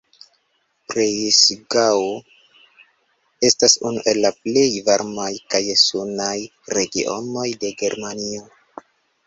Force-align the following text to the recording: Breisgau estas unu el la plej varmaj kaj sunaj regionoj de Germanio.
Breisgau 0.91 1.99
estas 3.49 3.77
unu 3.89 4.03
el 4.13 4.21
la 4.27 4.33
plej 4.47 4.65
varmaj 4.89 5.31
kaj 5.55 5.63
sunaj 5.85 6.35
regionoj 6.79 7.49
de 7.65 7.75
Germanio. 7.87 8.45